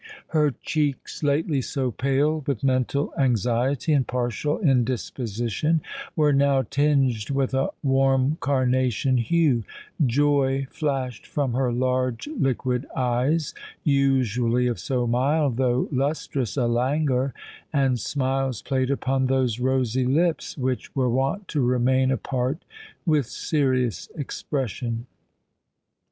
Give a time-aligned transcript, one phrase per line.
[0.29, 8.37] Her cheeks—lately so pale with mental anxiety and partial indisposition—were now tinged with a warm
[8.39, 13.53] carnation hue:—joy flashed from her large liquid eyes,
[13.83, 20.95] usually of so mild though lustrous a languor;—and smiles played upon those rosy lips which
[20.95, 22.65] were wont to remain apart
[23.05, 25.05] with serious expression.